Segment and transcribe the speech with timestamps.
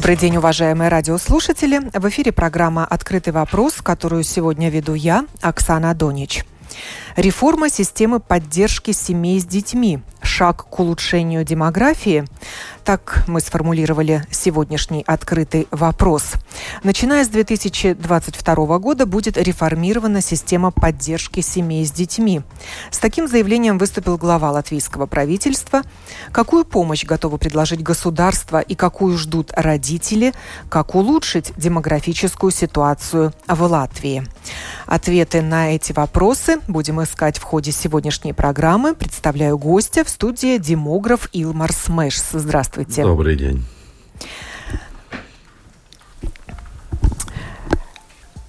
[0.00, 1.78] Добрый день, уважаемые радиослушатели.
[1.92, 6.46] В эфире программа «Открытый вопрос», которую сегодня веду я, Оксана Донич.
[7.16, 10.00] Реформа системы поддержки семей с детьми.
[10.22, 12.24] Шаг к улучшению демографии.
[12.90, 16.32] Так мы сформулировали сегодняшний открытый вопрос.
[16.82, 22.42] Начиная с 2022 года будет реформирована система поддержки семей с детьми.
[22.90, 25.82] С таким заявлением выступил глава латвийского правительства.
[26.32, 30.34] Какую помощь готово предложить государство и какую ждут родители?
[30.68, 34.26] Как улучшить демографическую ситуацию в Латвии?
[34.86, 38.96] Ответы на эти вопросы будем искать в ходе сегодняшней программы.
[38.96, 42.20] Представляю гостя в студии демограф Илмарс Межс.
[42.32, 42.79] Здравствуйте.
[43.04, 43.64] Добрый день.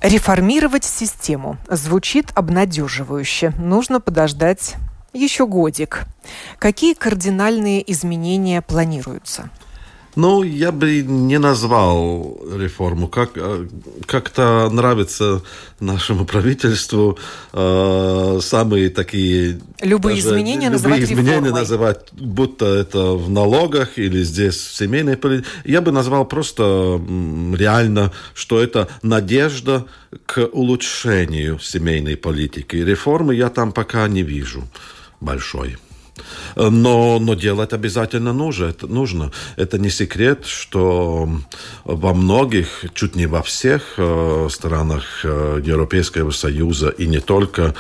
[0.01, 3.53] Реформировать систему звучит обнадеживающе.
[3.59, 4.75] Нужно подождать
[5.13, 6.05] еще годик.
[6.57, 9.49] Какие кардинальные изменения планируются?
[10.15, 13.07] Ну, я бы не назвал реформу.
[13.07, 13.67] Как, э,
[14.05, 15.41] как-то нравится
[15.79, 17.17] нашему правительству
[17.53, 19.61] э, самые такие...
[19.81, 21.51] Любые даже, изменения любые называть изменения реформой.
[21.51, 25.47] называть, будто это в налогах или здесь в семейной политике.
[25.63, 27.01] Я бы назвал просто
[27.57, 29.85] реально, что это надежда
[30.25, 32.75] к улучшению семейной политики.
[32.75, 34.67] Реформы я там пока не вижу
[35.21, 35.77] большой.
[36.55, 38.65] Но, но делать обязательно нужно.
[38.65, 39.31] Это, нужно.
[39.55, 41.29] Это не секрет, что
[41.83, 47.73] во многих, чуть не во всех э, странах э, Европейского Союза и не только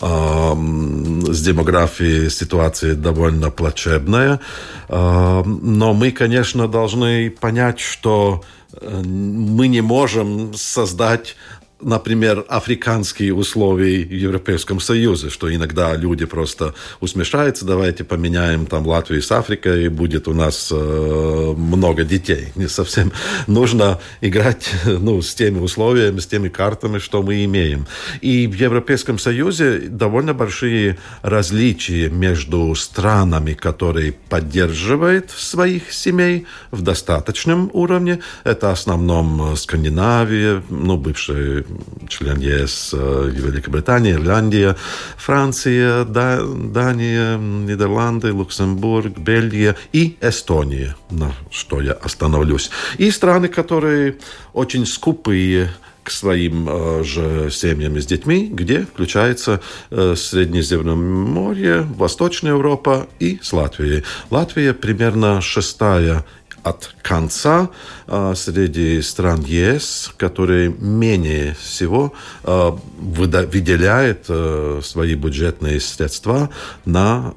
[0.00, 4.40] э, с демографией ситуация довольно плачебная.
[4.88, 11.36] Э, но мы, конечно, должны понять, что э, мы не можем создать
[11.84, 19.22] например, африканские условия в Европейском Союзе, что иногда люди просто усмешаются, давайте поменяем там Латвию
[19.22, 22.48] с Африкой, и будет у нас э, много детей.
[22.56, 23.12] Не совсем
[23.46, 27.86] нужно играть ну, с теми условиями, с теми картами, что мы имеем.
[28.20, 37.70] И в Европейском Союзе довольно большие различия между странами, которые поддерживают своих семей в достаточном
[37.72, 38.20] уровне.
[38.44, 41.64] Это в основном Скандинавия, ну, бывшие
[42.08, 44.76] член ЕС э, Великобритания, Ирландия,
[45.16, 52.70] Франция, Дания, Нидерланды, Люксембург, Бельгия и Эстония, на что я остановлюсь.
[52.98, 54.16] И страны, которые
[54.52, 55.70] очень скупые
[56.04, 63.52] к своим э, же семьям с детьми, где включается э, Среднеземноморье, Восточная Европа и с
[63.52, 64.04] Латвией.
[64.30, 66.24] Латвия примерно шестая
[66.64, 67.68] от конца
[68.06, 76.50] э, среди стран ЕС, которые менее всего э, выделяют э, свои бюджетные средства
[76.84, 77.34] на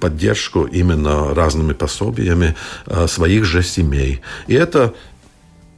[0.00, 2.54] поддержку именно разными пособиями
[3.06, 4.20] своих же семей.
[4.48, 4.94] И это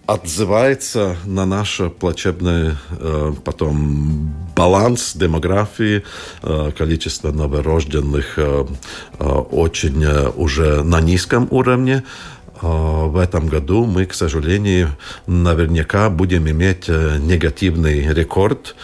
[0.08, 6.02] отзывается на наш плачебный э, потом баланс демографии,
[6.42, 8.64] э, количество новорожденных э,
[9.18, 12.04] очень уже на низком уровне.
[12.60, 14.96] А, в этом году мы, к сожалению,
[15.26, 18.74] наверняка будем иметь э, негативный рекорд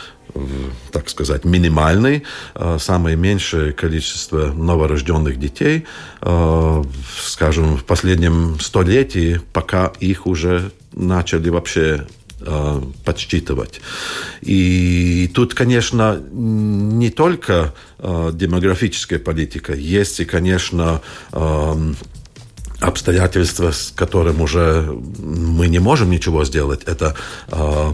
[0.91, 5.87] так сказать, минимальный, а, самое меньшее количество новорожденных детей,
[6.21, 6.83] а,
[7.21, 12.07] скажем, в последнем столетии, пока их уже начали вообще
[13.07, 13.81] подсчитывать.
[14.43, 21.01] И тут, конечно, не только демографическая политика, есть и, конечно,
[22.87, 24.83] обстоятельства, с которым уже
[25.19, 26.83] мы не можем ничего сделать.
[26.85, 27.15] Это
[27.49, 27.93] э,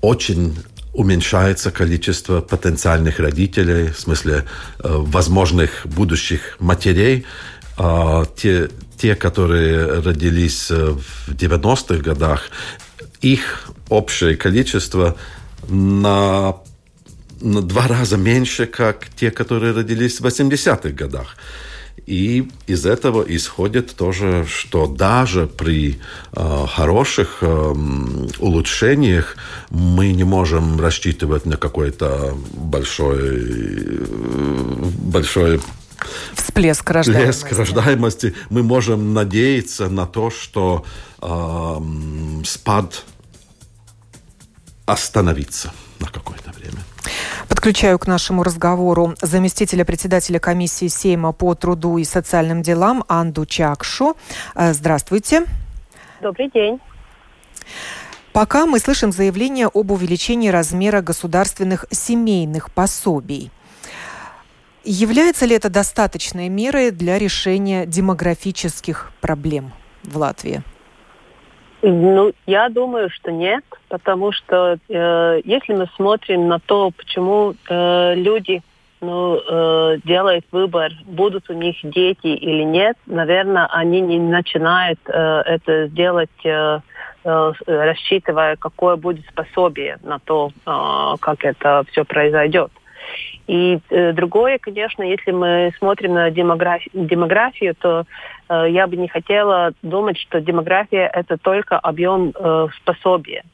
[0.00, 0.56] очень
[0.92, 4.42] уменьшается количество потенциальных родителей, в смысле э,
[4.82, 7.24] возможных будущих матерей.
[7.78, 8.68] Э, те,
[8.98, 12.50] те, которые родились в 90-х годах,
[13.20, 15.16] их общее количество
[15.68, 16.56] на,
[17.40, 21.36] на два раза меньше, как те, которые родились в 80-х годах.
[22.06, 26.00] И из этого исходит тоже, что даже при
[26.32, 27.74] э, хороших э,
[28.38, 29.36] улучшениях
[29.70, 34.00] мы не можем рассчитывать на какой-то большой,
[34.98, 35.60] большой
[36.34, 37.44] всплеск рождаемости.
[37.44, 38.34] Всплеск рождаемости.
[38.50, 40.84] Мы можем надеяться на то, что
[41.20, 43.04] э, спад
[44.86, 45.72] остановится
[46.02, 46.78] на какое-то время.
[47.48, 54.16] Подключаю к нашему разговору заместителя председателя комиссии Сейма по труду и социальным делам Анду Чакшу.
[54.54, 55.44] Э, здравствуйте.
[56.20, 56.80] Добрый день.
[58.32, 63.50] Пока мы слышим заявление об увеличении размера государственных семейных пособий.
[64.84, 69.72] Является ли это достаточной мерой для решения демографических проблем
[70.02, 70.62] в Латвии?
[71.82, 78.14] Ну, я думаю, что нет, потому что э, если мы смотрим на то, почему э,
[78.14, 78.62] люди
[79.00, 85.42] ну, э, делают выбор, будут у них дети или нет, наверное, они не начинают э,
[85.44, 86.78] это сделать, э,
[87.24, 92.70] э, рассчитывая, какое будет способие на то, э, как это все произойдет.
[93.46, 98.04] И э, другое, конечно, если мы смотрим на демографи- демографию, то
[98.48, 103.44] э, я бы не хотела думать, что демография это только объем э, способия.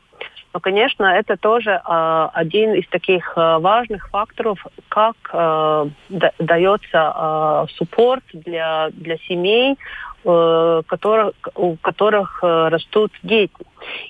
[0.54, 5.86] Но, конечно, это тоже э, один из таких э, важных факторов, как э,
[6.38, 9.76] дается э, суппорт для, для семей,
[10.24, 13.52] э, которых, у которых э, растут дети.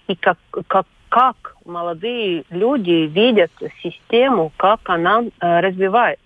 [0.06, 3.50] И как, как как молодые люди видят
[3.82, 6.22] систему, как она э, развивается.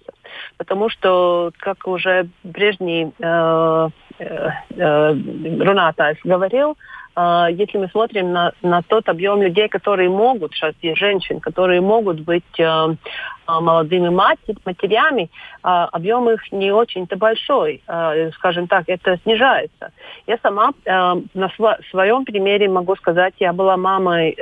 [0.57, 5.13] Потому что, как уже прежний э, э, э
[5.61, 6.79] Рунатайс говорил,
[7.15, 12.59] если мы смотрим на, на тот объем людей, которые могут, сейчас женщин, которые могут быть
[12.59, 12.97] э,
[13.45, 15.29] а, молодыми матерями,
[15.63, 19.93] а, объем их не очень-то большой, а, скажем так, это снижается.
[20.27, 21.51] Я сама на
[21.91, 24.37] своем примере могу сказать, я была мамой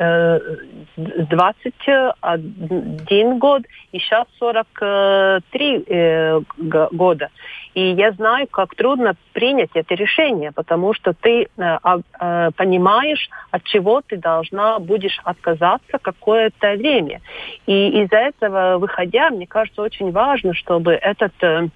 [0.96, 3.62] 21 э, год
[3.92, 7.30] и сейчас 43 э, года.
[7.74, 14.00] И я знаю, как трудно принять это решение, потому что ты э, понимаешь, от чего
[14.00, 17.20] ты должна будешь отказаться какое-то время.
[17.66, 21.68] И из-за этого выходя, мне кажется, очень важно, чтобы этот э,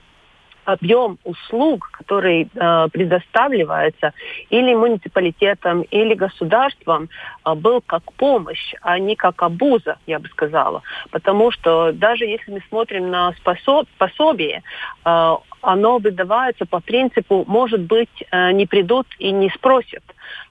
[0.64, 4.12] объем услуг, который э, предоставляется
[4.50, 7.08] или муниципалитетом, или государством,
[7.44, 10.82] э, был как помощь, а не как обуза, я бы сказала.
[11.10, 14.62] Потому что даже если мы смотрим на способ, пособие,
[15.04, 20.02] э, оно выдавается по принципу, может быть, э, не придут и не спросят.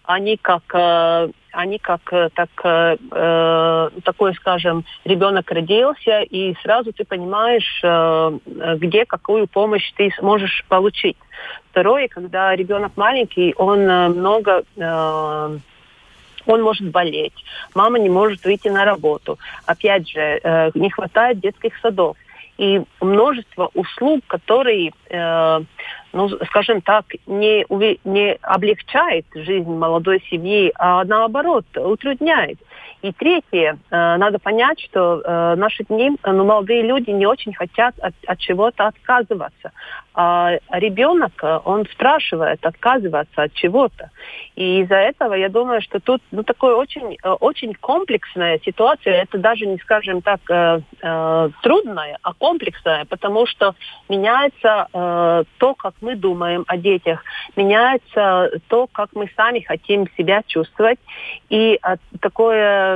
[0.04, 6.92] Они как э, они как э, так, э, э, такой, скажем, ребенок родился, и сразу
[6.92, 8.40] ты понимаешь, э,
[8.78, 11.18] где какую помощь ты сможешь получить.
[11.70, 15.58] Второе, когда ребенок маленький, он много э,
[16.46, 17.34] он может болеть,
[17.74, 19.38] мама не может выйти на работу.
[19.66, 22.18] Опять же, э, не хватает детских садов.
[22.64, 25.62] И множество услуг, которые э,
[26.14, 27.66] ну, скажем так, не,
[28.06, 32.58] не облегчает жизнь молодой семьи, а наоборот, утрудняет.
[33.04, 38.00] И третье, э, надо понять, что э, наши дни, ну, молодые люди не очень хотят
[38.00, 39.74] от, от чего-то отказываться.
[40.14, 44.10] А ребенок, э, он спрашивает отказываться от чего-то.
[44.56, 49.24] И из-за этого я думаю, что тут ну, такая очень, очень комплексная ситуация.
[49.24, 50.40] Это даже не, скажем так,
[51.62, 53.76] трудная, а комплексная, потому что
[54.08, 57.24] меняется то, как мы думаем о детях,
[57.56, 61.00] меняется то, как мы сами хотим себя чувствовать.
[61.50, 61.80] И
[62.22, 62.93] такое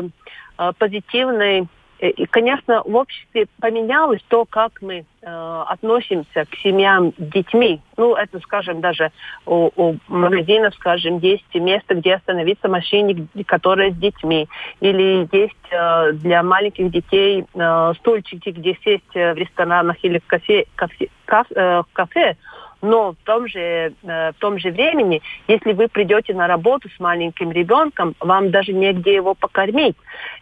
[0.78, 1.68] позитивный
[2.00, 7.82] и, конечно, в обществе поменялось то, как мы э, относимся к семьям с детьми.
[7.98, 9.12] Ну, это, скажем, даже
[9.48, 14.48] у, у магазинов, скажем, есть место, где остановиться машине, которая с детьми.
[14.80, 20.66] Или есть э, для маленьких детей э, стульчики, где сесть в ресторанах или в кафе,
[20.76, 22.38] кафе, кафе, э, кафе
[22.82, 27.00] но в том же, э, в том же времени, если вы придете на работу с
[27.00, 29.96] маленьким ребенком, вам даже негде его покормить.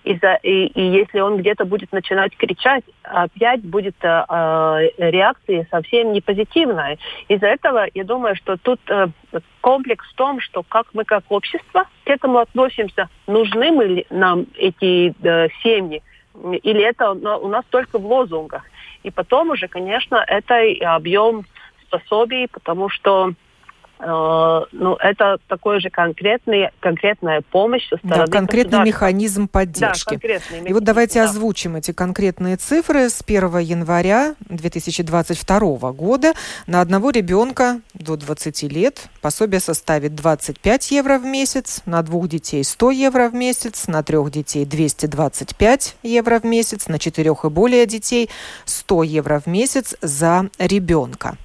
[0.04, 5.68] И, за, и, и если он где-то будет начинать кричать, опять будет э, э реакция
[5.72, 6.98] совсем не позитивная.
[7.28, 9.08] Из-за этого я думаю, что тут э,
[9.62, 15.14] комплекс в том, что как мы как общество к этому относимся, нужны мы нам эти
[15.24, 16.02] э, семьи,
[16.64, 18.64] или это у нас только в лозунгах.
[19.04, 20.56] И потом уже, конечно, это
[20.96, 21.46] объем
[21.98, 23.34] пособий, потому что
[23.98, 30.06] Э, ну, это такой же конкретный, конкретная помощь со стороны Да, конкретный механизм поддержки.
[30.06, 31.26] Да, конкретный механизм, И вот давайте да.
[31.26, 33.10] озвучим эти конкретные цифры.
[33.10, 36.34] С 1 января 2022 года
[36.68, 42.64] на одного ребенка до 20 лет пособие составит 25 евро в месяц, на двух детей
[42.64, 47.86] 100 евро в месяц, на трех детей 225 евро в месяц, на четырех и более
[47.86, 48.30] детей
[48.66, 51.38] 100 евро в месяц за ребенка.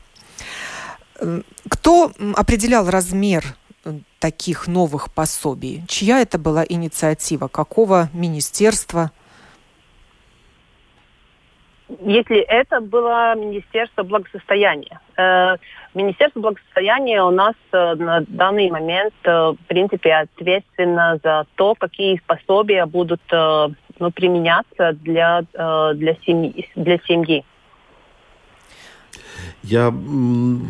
[1.69, 3.45] Кто определял размер
[3.85, 5.83] э, таких новых пособий?
[5.87, 7.49] Чья это была инициатива?
[7.49, 9.11] Какого министерства?
[12.03, 15.01] Если это было Министерство благосостояния.
[15.17, 15.57] Э,
[15.93, 22.87] Министерство благосостояния у нас э, на данный момент, в принципе, ответственно за то, какие пособия
[22.87, 27.45] будут ну, применяться для, для, семьи, для семьи.
[29.63, 29.95] Я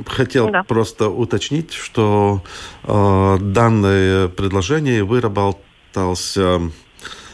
[0.06, 0.62] хотел да.
[0.64, 2.42] просто уточнить, что
[2.84, 6.60] э, данное предложение выработался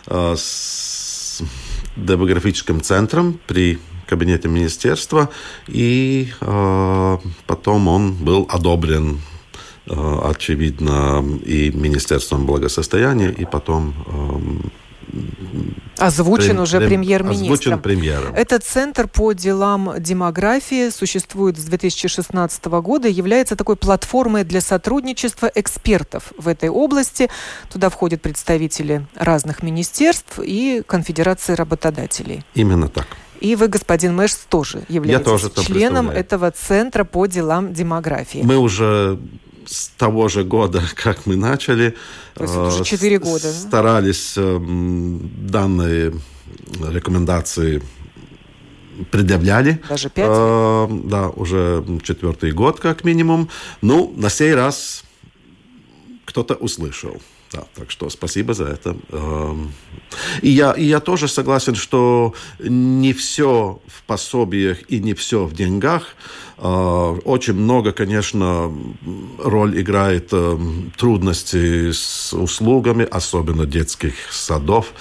[0.07, 1.43] э, с
[1.97, 5.31] демографическим центром при кабинете министерства,
[5.67, 9.21] и э, потом он был одобрен
[9.87, 14.69] э, очевидно, и Министерством благосостояния, и потом э,
[15.99, 17.53] Озвучен Прем, уже премьер-министром.
[17.53, 18.35] Озвучен премьером.
[18.35, 25.51] Этот центр по делам демографии существует с 2016 года и является такой платформой для сотрудничества
[25.55, 27.31] экспертов в этой области.
[27.73, 32.45] Туда входят представители разных министерств и конфедерации работодателей.
[32.55, 33.07] Именно так.
[33.41, 38.41] И вы, господин Мэшс, тоже являетесь тоже членом этого центра по делам демографии.
[38.43, 39.19] Мы уже
[39.67, 41.97] с того же года, как мы начали,
[42.39, 46.15] уже 4 э, года, старались э, данные
[46.89, 47.83] рекомендации
[49.11, 49.81] предъявляли.
[49.89, 50.27] Даже пять?
[50.29, 53.49] Э, да, уже четвертый год как минимум.
[53.83, 55.05] Ну, на сей раз
[56.25, 57.21] кто-то услышал.
[57.53, 58.97] Да, так что спасибо за это.
[59.11, 59.73] Эм,
[60.43, 65.55] и я, и я тоже согласен, что не все в пособиях и не все в
[65.55, 66.15] деньгах.
[66.59, 68.73] Э, очень много, конечно,
[69.39, 74.93] роль играет эм, трудности с услугами, особенно детских садов.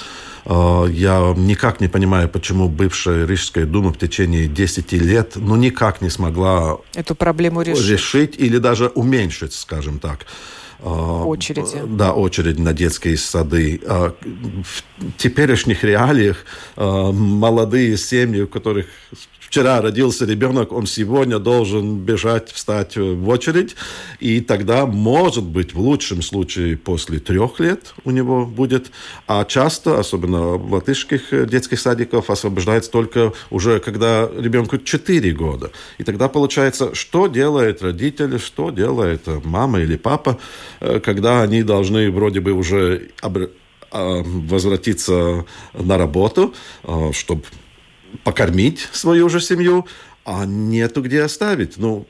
[0.46, 6.02] Э, я никак не понимаю, почему бывшая Рижская дума в течение 10 лет ну, никак
[6.02, 7.88] не смогла эту проблему решить.
[7.88, 10.26] решить или даже уменьшить, скажем так.
[10.80, 11.82] А, очереди.
[11.86, 13.82] Да, очередь на детские сады.
[13.86, 14.84] А, в
[15.18, 18.88] теперешних реалиях а, молодые семьи, у которых
[19.48, 23.76] вчера родился ребенок, он сегодня должен бежать, встать в очередь,
[24.20, 28.92] и тогда, может быть, в лучшем случае после трех лет у него будет,
[29.28, 35.72] а часто, особенно в латышских детских садиках, освобождается только уже когда ребенку 4 года.
[35.98, 40.40] И тогда получается, что делает родители, что делает мама или папа,
[40.80, 43.10] э, когда они должны вроде бы уже
[43.92, 47.44] а, возвратиться на работу, а, чтобы
[48.24, 49.88] покормить свою же семью,
[50.26, 51.78] а нету где оставить.
[51.78, 52.08] Ну,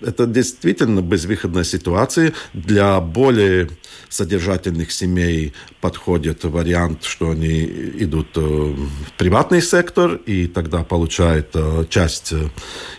[0.00, 2.32] это действительно безвыходная ситуация.
[2.52, 3.68] Для более
[4.08, 11.84] содержательных семей подходит вариант, что они идут э, в приватный сектор, и тогда получают э,
[11.88, 12.48] часть э,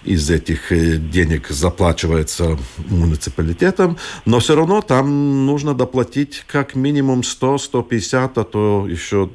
[0.03, 0.70] из этих
[1.10, 2.58] денег заплачивается
[2.89, 9.29] муниципалитетом, но все равно там нужно доплатить как минимум 100-150, а то еще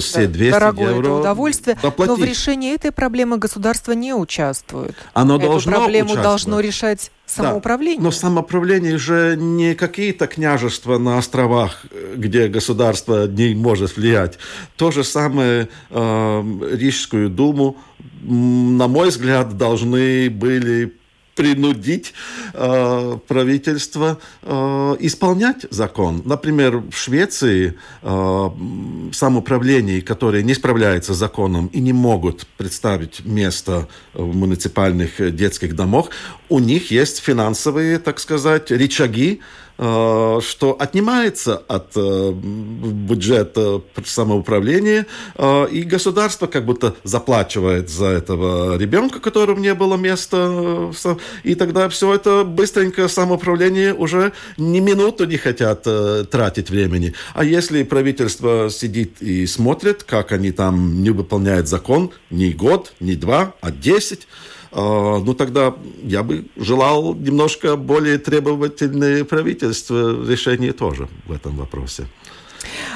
[0.00, 1.00] все 200 Дорогое евро.
[1.00, 1.78] Это удовольствие.
[1.82, 2.18] Доплатить.
[2.18, 4.94] Но в решении этой проблемы государство не участвует.
[5.14, 7.98] Оно Эту должно проблему должно решать самоуправление.
[7.98, 11.84] Да, но самоуправление же не какие-то княжества на островах,
[12.16, 14.38] где государство не может влиять.
[14.76, 16.42] То же самое э,
[16.72, 17.76] Рижскую думу,
[18.22, 20.94] на мой взгляд, должны были
[21.34, 22.12] принудить
[22.52, 26.22] э, правительство э, исполнять закон.
[26.24, 28.50] Например, в Швеции э,
[29.12, 36.06] самоуправление, которые не справляются с законом и не могут представить место в муниципальных детских домах,
[36.48, 39.40] у них есть финансовые, так сказать, рычаги,
[39.71, 48.76] Э, что отнимается от э, бюджета самоуправления, э, и государство как будто заплачивает за этого
[48.76, 50.92] ребенка, которому не было места,
[51.42, 55.82] и тогда все это быстренько самоуправление уже ни минуту не хотят
[56.30, 57.14] тратить времени.
[57.34, 63.16] А если правительство сидит и смотрит, как они там не выполняют закон, не год, не
[63.16, 64.28] два, а десять,
[64.74, 72.06] ну тогда я бы желал немножко более требовательное правительство решение тоже в этом вопросе.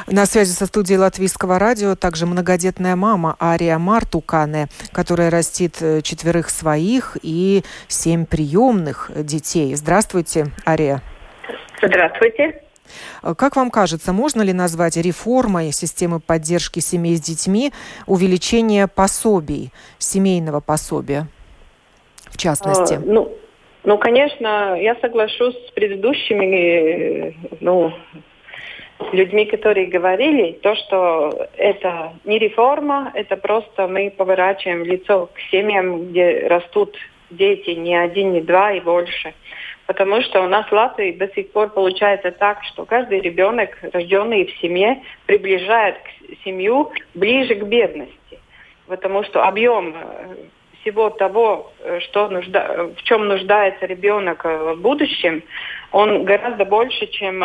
[0.06, 6.50] На связи со студией Латвийского радио также многодетная мама Ария Мартукане, которая растит э, четверых
[6.50, 9.74] своих и семь приемных детей.
[9.74, 11.02] Здравствуйте, Ария.
[11.82, 12.62] Здравствуйте.
[13.22, 17.72] Э, как вам кажется, можно ли назвать реформой системы поддержки семей с детьми
[18.06, 21.26] увеличение пособий, семейного пособия,
[22.30, 22.94] в частности?
[22.94, 23.32] А, ну,
[23.84, 27.92] ну, конечно, я соглашусь с предыдущими ну,
[29.12, 36.08] людьми, которые говорили, то, что это не реформа, это просто мы поворачиваем лицо к семьям,
[36.08, 36.96] где растут
[37.30, 39.34] дети не один, не два и больше.
[39.86, 44.46] Потому что у нас в Латвии до сих пор получается так, что каждый ребенок, рожденный
[44.46, 48.40] в семье, приближает к семью ближе к бедности.
[48.88, 50.34] Потому что объем э,
[50.86, 55.42] всего того, э, что нужда, в чем нуждается ребенок э, в будущем,
[55.90, 57.42] он гораздо больше, чем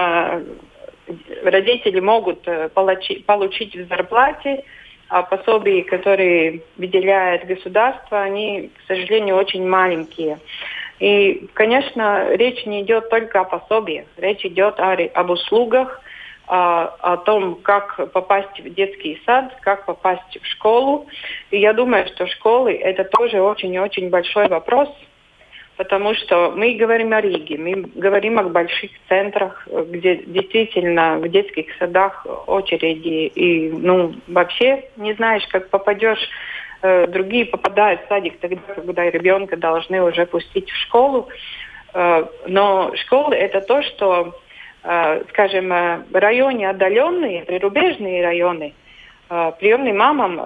[1.43, 4.63] родители могут получить в зарплате,
[5.09, 10.39] а пособия, которые выделяет государство, они, к сожалению, очень маленькие.
[10.99, 16.01] И, конечно, речь не идет только о пособиях, речь идет о, об услугах,
[16.51, 21.07] о, о том, как попасть в детский сад, как попасть в школу.
[21.49, 24.89] И я думаю, что школы это тоже очень-очень большой вопрос,
[25.77, 31.67] потому что мы говорим о Риге, мы говорим о больших центрах, где действительно в детских
[31.79, 36.29] садах очереди, и ну вообще не знаешь, как попадешь
[36.83, 41.29] Э, другие попадают в садик тогда, когда ребенка должны уже пустить в школу.
[41.93, 44.33] Э, но школы это то, что,
[44.81, 48.73] скажем, в районе отдаленные, прирубежные районы,
[49.59, 50.41] приемным мамам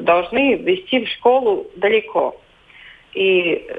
[0.00, 2.40] должны вести в школу далеко.
[3.12, 3.70] И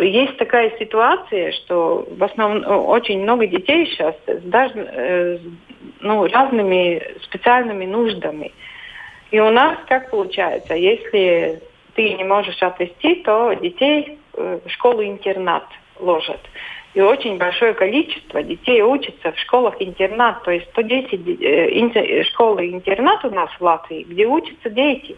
[0.00, 5.40] есть такая ситуация, что в основном очень много детей сейчас с
[6.00, 8.52] ну, разными специальными нуждами.
[9.30, 11.60] И у нас как получается, если
[11.94, 15.64] ты не можешь отвести, то детей э, в школу-интернат
[15.98, 16.40] ложат.
[16.94, 20.42] И очень большое количество детей учатся в школах-интернат.
[20.42, 25.16] То есть 110 э, школы-интернат у нас в Латвии, где учатся дети.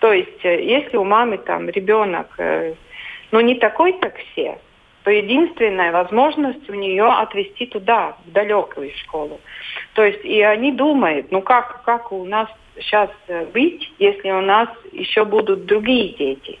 [0.00, 2.38] То есть э, если у мамы там ребенок,
[3.32, 4.58] ну не такой, как все,
[5.04, 9.38] то единственная возможность у нее отвезти туда, в далекую школу.
[9.92, 14.40] То есть и они думают, ну как, как у нас сейчас э, быть, если у
[14.40, 16.58] нас еще будут другие дети.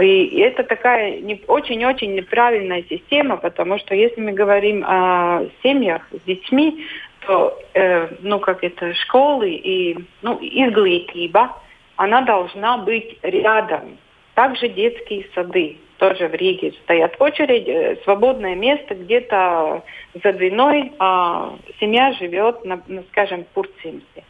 [0.00, 6.86] И это такая очень-очень неправильная система, потому что если мы говорим о семьях с детьми,
[7.26, 11.56] то, э, ну, как это, школы и, ну, изглитиба,
[11.96, 13.98] она должна быть рядом.
[14.34, 19.84] Также детские сады тоже в Риге стоят очередь, э, свободное место где-то
[20.22, 24.24] за двиной, а семья живет, на, на скажем, в Пурцимсе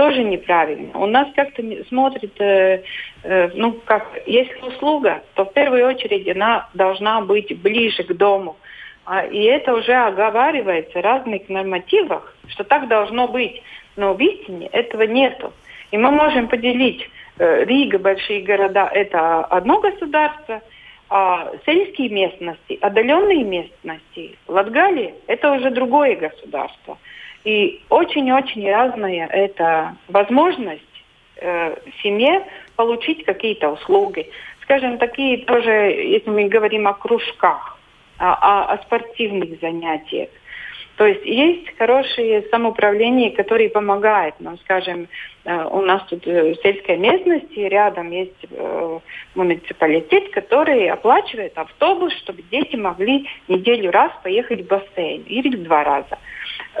[0.00, 0.98] тоже неправильно.
[0.98, 2.82] У нас как-то смотрит, э,
[3.22, 8.56] э, ну, как, если услуга, то в первую очередь она должна быть ближе к дому.
[9.04, 13.62] А, и это уже оговаривается в разных нормативах, что так должно быть.
[13.96, 15.52] Но в истине этого нету.
[15.90, 17.06] И мы можем поделить
[17.38, 20.62] э, Рига, большие города, это одно государство,
[21.10, 26.96] а сельские местности, отдаленные местности, Латгалия, это уже другое государство.
[27.44, 30.82] И очень-очень разная это возможность
[31.36, 34.30] э, семье получить какие-то услуги.
[34.62, 37.78] Скажем, такие тоже, если мы говорим о кружках,
[38.18, 40.28] о, о, спортивных занятиях.
[40.96, 45.08] То есть есть хорошие самоуправления, которые помогают нам, скажем,
[45.44, 48.98] э, у нас тут э, в сельской местности рядом есть э,
[49.34, 56.18] муниципалитет, который оплачивает автобус, чтобы дети могли неделю раз поехать в бассейн или два раза.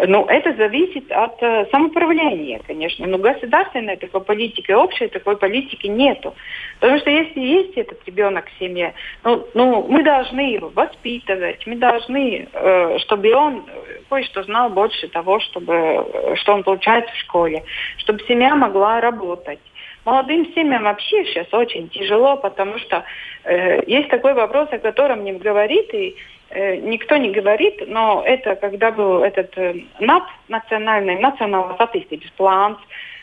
[0.06, 3.06] Ну, это зависит от э, самоуправления, конечно.
[3.06, 6.34] Но государственной такой политики, общей такой политики нету.
[6.78, 11.76] Потому что если есть этот ребенок в семье, ну, ну мы должны его воспитывать, мы
[11.76, 13.64] должны, э, чтобы он
[14.08, 17.64] кое-что знал больше того, чтобы, э, что он получает в школе,
[17.98, 19.60] чтобы семья могла работать.
[20.04, 23.04] Молодым семьям вообще сейчас очень тяжело, потому что
[23.44, 28.56] э, есть такой вопрос, о котором не говорит и Э, никто не говорит, но это
[28.56, 32.76] когда был этот э, НАП, национальный, национальный статистический план,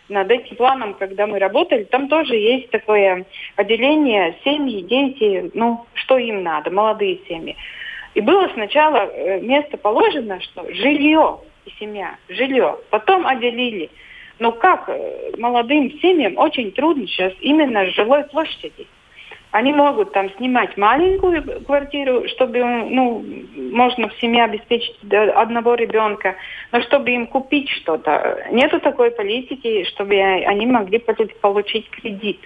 [0.10, 3.26] над этим планом, когда мы работали, там тоже есть такое
[3.58, 7.58] отделение семьи, дети, ну, что им надо, молодые семьи.
[8.14, 12.78] И было сначала э, место положено, что жилье и семья, жилье.
[12.90, 13.90] Потом отделили.
[14.40, 14.90] Но как
[15.38, 18.88] молодым семьям очень трудно сейчас именно с жилой площади.
[19.58, 26.36] Они могут там снимать маленькую квартиру, чтобы ну, можно в семье обеспечить одного ребенка,
[26.72, 28.46] но чтобы им купить что-то.
[28.52, 32.40] Нету такой политики, чтобы они могли получить кредит.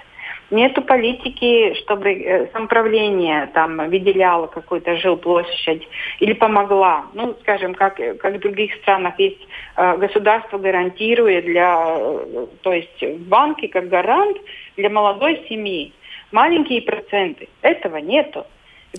[0.52, 5.86] Нету политики, чтобы э, самоуправление там выделяло какую-то жилплощадь
[6.22, 7.08] или помогла.
[7.14, 9.46] Ну, скажем, как, как в других странах есть
[9.76, 14.38] э, государство гарантирует для, э, то есть банки как гарант
[14.78, 15.94] для молодой семьи.
[16.32, 17.50] Маленькие проценты.
[17.62, 18.46] Этого нету.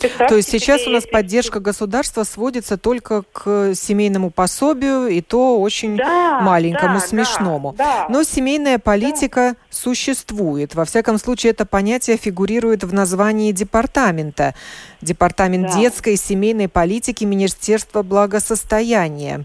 [0.00, 5.96] То есть сейчас у нас поддержка государства сводится только к семейному пособию, и то очень
[5.96, 7.74] да, маленькому, да, смешному.
[7.76, 9.56] Да, да, Но семейная политика да.
[9.68, 10.74] существует.
[10.74, 14.54] Во всяком случае, это понятие фигурирует в названии департамента.
[15.02, 15.78] Департамент да.
[15.78, 19.44] детской и семейной политики Министерства благосостояния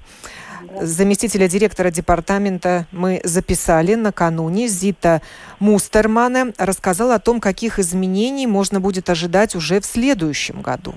[0.81, 4.67] заместителя директора департамента мы записали накануне.
[4.67, 5.21] Зита
[5.59, 10.95] Мустермана рассказала о том, каких изменений можно будет ожидать уже в следующем году.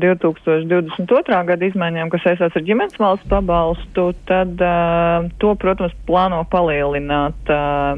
[0.00, 1.44] 2022.
[1.44, 7.92] gada izmaiņām, kas saistās ar ģimenes valsts pabalstu, tad uh, to, protams, plāno palielināt uh,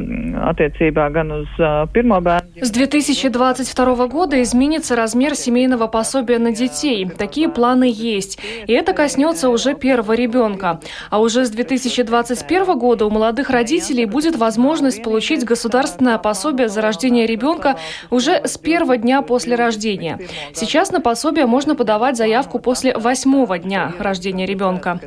[0.50, 2.64] attiecībā gan uz uh, pirmo bērnu.
[2.64, 7.06] С 2022 года изменится размер семейного пособия на детей.
[7.06, 8.40] Такие планы есть.
[8.66, 10.80] И это коснется уже первого ребенка.
[11.10, 17.26] А уже с 2021 года у молодых родителей будет возможность получить государственное пособие за рождение
[17.26, 17.76] ребенка
[18.10, 20.18] уже с первого дня после рождения.
[20.54, 25.00] Сейчас на пособие можно подавать заявку после восьмого дня рождения ребенка.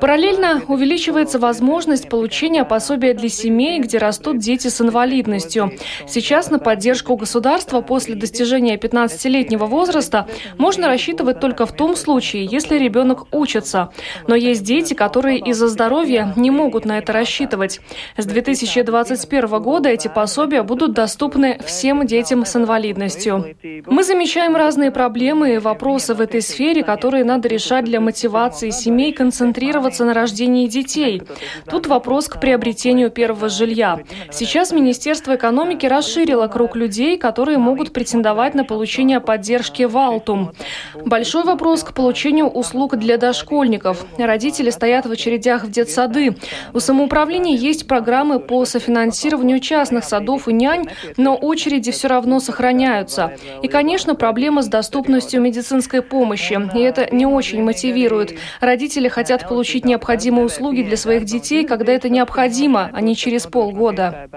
[0.00, 5.70] Параллельно увеличивается возможность получения пособия для семей, где растут дети с инвалидностью.
[6.08, 10.26] Сейчас на поддержку государства после достижения 15-летнего возраста
[10.58, 13.90] можно рассчитывать только в том случае, если ребенок учится.
[14.26, 17.80] Но есть дети, которые из-за здоровья не могут на это рассчитывать.
[18.16, 23.54] С 2021 года эти пособия будут доступны всем детям с инвалидностью.
[23.86, 29.12] Мы замечаем разные проблемы и вопросы в этой сфере, которые надо решать для мотивации семей
[29.12, 31.22] концентрироваться на рождении детей.
[31.70, 34.00] Тут вопрос к приобретению первого жилья.
[34.30, 40.52] Сейчас Министерство экономики расширило круг людей, которые могут претендовать на получение поддержки Валтум.
[40.94, 44.06] Большой вопрос к получению услуг для дошкольников.
[44.18, 46.36] Родители стоят в очередях в детсады.
[46.72, 53.32] У самоуправления есть программы по софинансированию частных садов и нянь, но очереди все равно сохраняются.
[53.62, 58.38] И, конечно, проблема с доступностью медицинской помощи, и это не очень мотивирует.
[58.60, 64.28] Родители хотят получить необходимые услуги для своих детей, когда это необходимо, а не через полгода.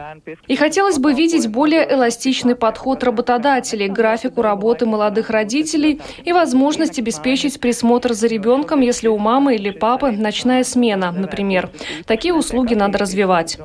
[0.48, 7.00] И хотелось бы видеть более эластичный подход работодателей к графику работы молодых родителей и возможность
[7.00, 11.70] обеспечить присмотр за ребенком, если у мамы или папы ночная смена, например.
[12.06, 13.58] Такие услуги надо развивать.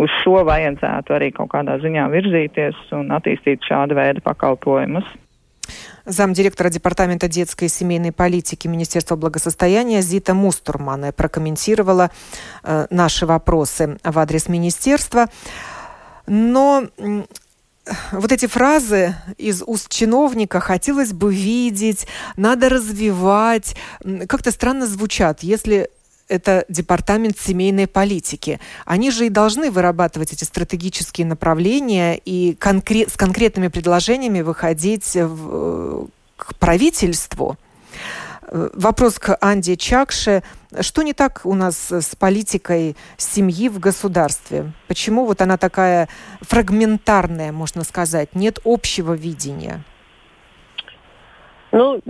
[0.00, 5.08] Uz šo vajadzētu arī kaut kādā ziņā virzīties un attīstīt šāda veida pakalpojumus
[6.06, 12.10] замдиректора Департамента детской и семейной политики Министерства благосостояния Зита Мустурмана прокомментировала
[12.62, 15.28] э, наши вопросы в адрес министерства.
[16.26, 16.84] Но
[18.12, 23.76] вот эти фразы из уст чиновника хотелось бы видеть, надо развивать,
[24.28, 25.90] как-то странно звучат, если
[26.32, 28.58] это департамент семейной политики.
[28.86, 36.08] Они же и должны вырабатывать эти стратегические направления и конкрет, с конкретными предложениями выходить в,
[36.36, 37.58] к правительству.
[38.50, 40.42] Вопрос к Анде Чакше.
[40.80, 44.72] Что не так у нас с политикой семьи в государстве?
[44.88, 46.08] Почему вот она такая
[46.40, 48.34] фрагментарная, можно сказать?
[48.34, 49.84] Нет общего видения?
[51.72, 52.02] Ну,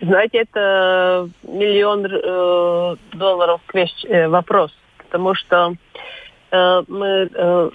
[0.00, 5.74] знаете, это миллион э, долларов э, вопрос, потому что
[6.52, 7.70] э, мы э,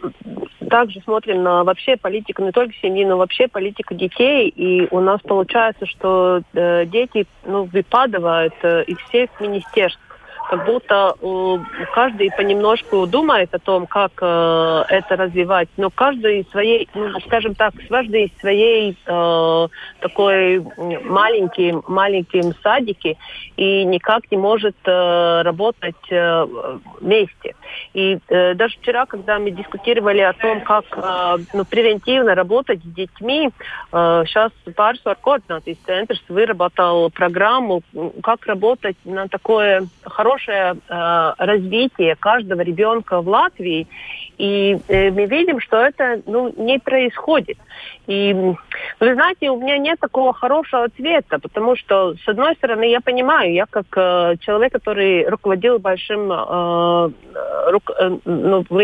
[0.69, 5.19] также смотрим на вообще политику не только семьи, но вообще политику детей, и у нас
[5.21, 9.99] получается, что э, дети ну, выпадают э, из всех министерств
[10.49, 11.57] как будто э,
[11.93, 17.73] каждый понемножку думает о том, как э, это развивать, но каждый своей, ну, скажем так,
[17.87, 19.67] каждый своей э,
[19.99, 20.65] такой
[21.03, 23.17] маленьким маленьким садике
[23.57, 25.95] и никак не может работать
[27.01, 27.55] вместе.
[27.93, 30.85] И даже вчера, когда мы дискутировали о том, как
[31.53, 33.49] ну, превентивно работать с детьми,
[33.91, 37.81] сейчас Парсуар координации центр выработал программу,
[38.23, 43.87] как работать на такое хорошее хорошее э, развитие каждого ребенка в Латвии,
[44.37, 47.57] и э, мы видим, что это ну, не происходит.
[48.07, 53.01] И вы знаете, у меня нет такого хорошего ответа, потому что, с одной стороны, я
[53.01, 57.11] понимаю, я как э, человек, который руководил большим э,
[57.71, 58.79] рук, э, ну, в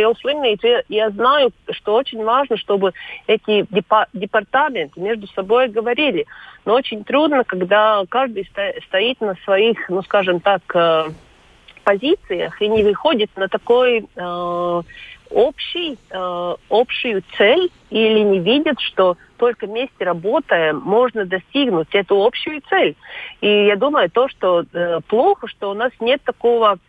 [0.90, 2.94] я знаю, что очень важно, чтобы
[3.28, 6.26] эти депа департаменты между собой говорили.
[6.66, 8.50] Но очень трудно, когда каждый
[8.88, 11.06] стоит на своих, ну скажем так, э,
[11.86, 14.82] позициях и не выходит на такой э,
[15.30, 22.62] общий, э, общую цель или не видят, что только вместе работая можно достигнуть эту общую
[22.70, 22.96] цель.
[23.42, 26.80] И я думаю, то, что э, плохо, что у нас нет такого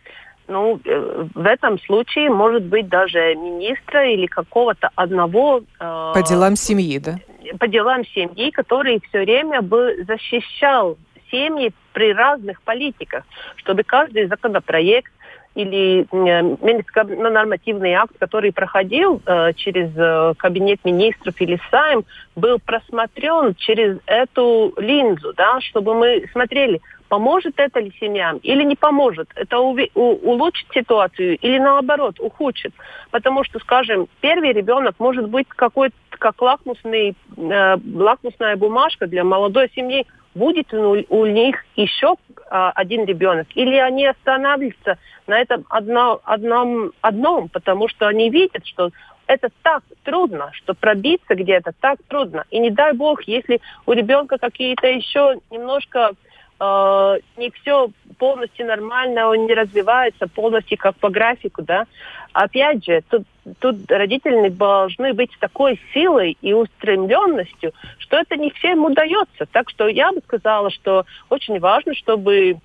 [0.47, 5.61] ну, э, в этом случае может быть даже министра или какого-то одного...
[5.79, 7.17] Э, по делам семьи, да?
[7.59, 10.97] По делам семьи, который все время бы защищал
[11.31, 13.23] семьи при разных политиках,
[13.55, 15.11] чтобы каждый законопроект
[15.55, 22.05] или э, нормативный акт, который проходил э, через э, кабинет министров или сайм,
[22.35, 28.75] был просмотрен через эту линзу, да, чтобы мы смотрели, поможет это ли семьям или не
[28.75, 29.29] поможет.
[29.33, 32.73] Это уви- у- улучшит ситуацию или наоборот ухудшит.
[33.09, 39.71] Потому что, скажем, первый ребенок может быть какой-то как лакмусный, э, лакмусная бумажка для молодой
[39.73, 40.05] семьи,
[40.37, 42.15] будет у, них еще
[42.49, 48.65] а, один ребенок, или они останавливаются на этом одно, одном, одном, потому что они видят,
[48.65, 48.91] что
[49.27, 52.45] это так трудно, что пробиться где-то так трудно.
[52.49, 56.11] И не дай бог, если у ребенка какие-то еще немножко
[56.59, 61.85] э, не все полностью нормально, он не развивается полностью как по графику, да.
[62.33, 63.23] Опять же, тут,
[63.59, 69.45] тут родители должны быть такой силой и устремленностью, что это не всем удается.
[69.51, 72.59] Так что я бы сказала, что очень важно, чтобы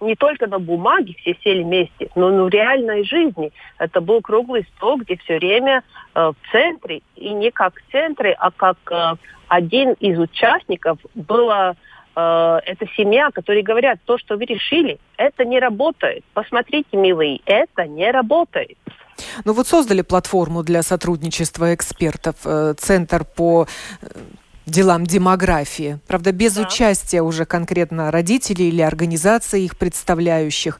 [0.00, 3.52] не только на бумаге все сели вместе, но и в реальной жизни.
[3.78, 5.82] Это был круглый стол, где все время
[6.14, 9.14] э, в центре, и не как в центре, а как э,
[9.48, 11.76] один из участников было
[12.16, 16.24] э, это семья, которые говорят, то, что вы решили, это не работает.
[16.34, 18.78] Посмотрите, милые, это не работает.
[19.44, 23.66] Ну вот создали платформу для сотрудничества экспертов, э, Центр по
[24.02, 24.06] э,
[24.66, 25.98] делам демографии.
[26.06, 26.62] Правда, без да.
[26.62, 30.78] участия уже конкретно родителей или организаций их представляющих.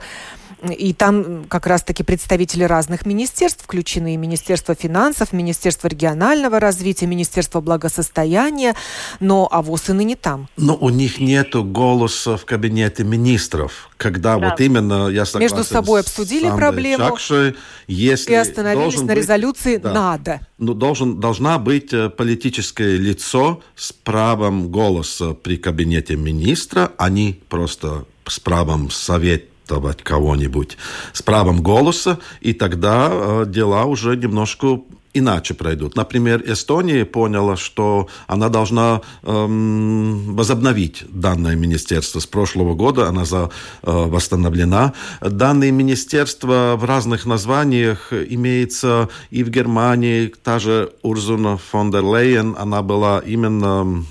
[0.73, 4.17] И там как раз-таки представители разных министерств включены.
[4.17, 8.75] Министерство финансов, Министерство регионального развития, Министерство благосостояния.
[9.21, 10.49] Но АВОС и ныне там.
[10.57, 13.91] Но у них нет голоса в кабинете министров.
[13.97, 14.51] Когда да.
[14.51, 17.55] вот именно, я согласен Между собой обсудили проблему Чакшей,
[17.87, 20.41] если и остановились на резолюции да, «надо».
[20.59, 27.41] Ну, должен, должна быть э, политическое лицо с правом голоса при кабинете министра, а не
[27.49, 30.77] просто с правом совета давать кого-нибудь
[31.13, 34.81] с правом голоса, и тогда э, дела уже немножко
[35.15, 35.97] иначе пройдут.
[35.97, 42.19] Например, Эстония поняла, что она должна эм, возобновить данное министерство.
[42.19, 43.51] С прошлого года она за,
[43.83, 44.93] э, восстановлена.
[45.21, 50.33] Данное министерство в разных названиях имеется и в Германии.
[50.43, 54.05] Та же Урзуна фон дер Лейен, она была именно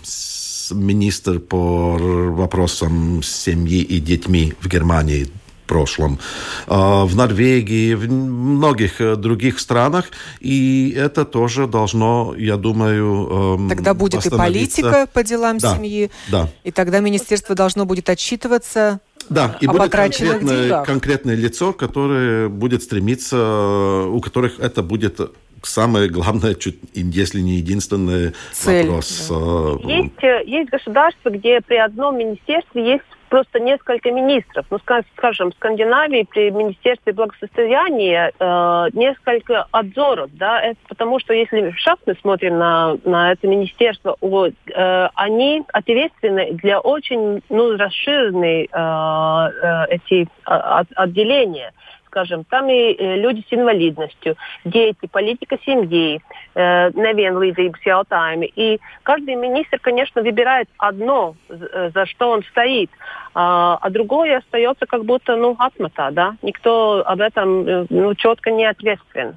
[0.72, 5.28] министр по вопросам семьи и детьми в Германии
[5.64, 6.20] прошлом,
[6.68, 10.06] а, в Норвегии, в многих э, других странах,
[10.40, 16.12] и это тоже должно, я думаю, эм, Тогда будет и политика по делам да, семьи,
[16.30, 16.50] да.
[16.64, 19.00] и тогда министерство должно будет отчитываться
[19.30, 25.20] да, и будет конкретное, конкретное лицо, которое будет стремиться, у которых это будет
[25.66, 29.28] самое главное, чуть, если не единственный Цель, вопрос.
[29.30, 29.36] Да.
[29.36, 34.64] Э, есть, э, есть государства, где при одном министерстве есть просто несколько министров.
[34.70, 34.78] Ну,
[35.18, 41.98] скажем, в Скандинавии при Министерстве благосостояния э, несколько отзоров, да, это потому что если шаг
[42.06, 48.68] мы смотрим на, на это министерство, вот, э, они ответственны для очень ну, расширенные э,
[48.72, 51.74] э, эти э, отделения
[52.14, 56.22] скажем, там и э, люди с инвалидностью, дети, политика семьи,
[56.54, 58.52] э, nevienlīdzības jautājumi.
[58.56, 62.92] И каждый министр, конечно, выбирает одно, э, за что он стоит,
[63.34, 66.36] а, а другое остается как будто, ну, атмата, да?
[66.44, 69.36] Никто об этом, э, ну, четко не ответственен.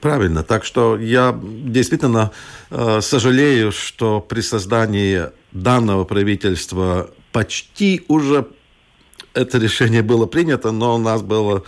[0.00, 0.42] Правильно.
[0.42, 2.30] Так что я действительно
[2.70, 8.44] э, сожалею, что при создании данного правительства почти уже
[9.34, 11.64] это решение было принято, но у нас было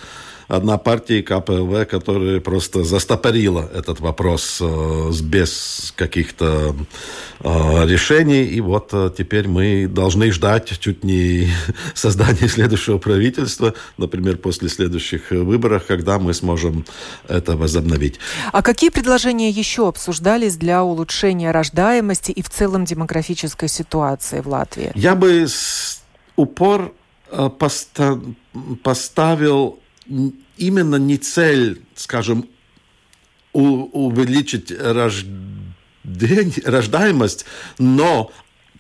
[0.49, 6.77] одна партия КПЛВ, которая просто застопорила этот вопрос э, без каких-то
[7.41, 8.45] э, решений.
[8.45, 11.49] И вот э, теперь мы должны ждать чуть не
[11.95, 16.85] создания следующего правительства, например, после следующих выборов, когда мы сможем
[17.29, 18.21] это возобновить.
[18.53, 24.93] А какие предложения еще обсуждались для улучшения рождаемости и в целом демографической ситуации в Латвии?
[24.95, 25.47] Я бы
[26.37, 26.93] упор
[28.83, 29.81] поставил
[30.57, 32.49] именно не цель, скажем,
[33.53, 34.73] увеличить
[36.65, 37.47] рождаемость,
[37.79, 38.31] но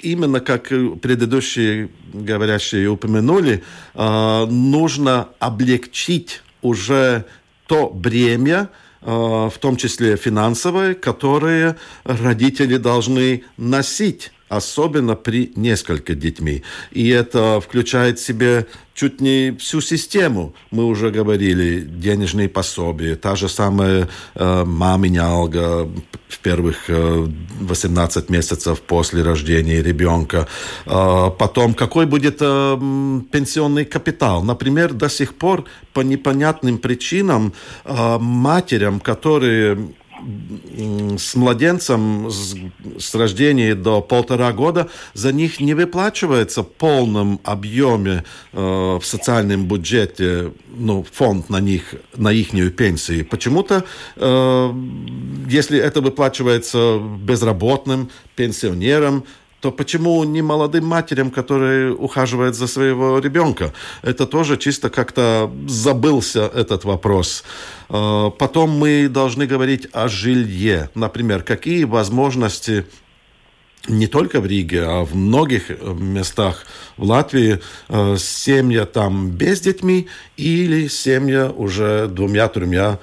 [0.01, 3.63] именно как предыдущие говорящие упомянули,
[3.95, 7.25] а, нужно облегчить уже
[7.67, 16.63] то бремя, а, в том числе финансовое, которое родители должны носить особенно при нескольких детьми.
[16.93, 20.55] И это включает в себе чуть не всю систему.
[20.71, 25.89] Мы уже говорили, денежные пособия, та же самая э, маминялга
[26.29, 27.27] в первых э,
[27.61, 30.49] 18 месяцев после рождения ребенка.
[30.87, 32.77] Э, потом, какой будет э,
[33.31, 34.43] пенсионный капитал.
[34.43, 37.53] Например, до сих пор по непонятным причинам
[37.85, 39.77] э, матерям, которые
[41.18, 42.55] с младенцем с,
[42.98, 49.66] с рождения до полтора года за них не выплачивается в полном объеме э, в социальном
[49.66, 53.26] бюджете ну, фонд на них, на их пенсию.
[53.26, 53.85] Почему-то,
[54.16, 54.74] э,
[55.48, 59.24] если это выплачивается безработным, пенсионерам,
[59.61, 63.73] то почему не молодым матерям, которые ухаживают за своего ребенка?
[64.03, 67.45] Это тоже чисто как-то забылся этот вопрос.
[67.88, 70.90] А, потом мы должны говорить о жилье.
[70.95, 72.85] Например, какие возможности
[73.88, 76.66] не только в Риге, а в многих местах
[76.97, 82.99] в Латвии э, семья там без детьми или семья уже двумя-тремя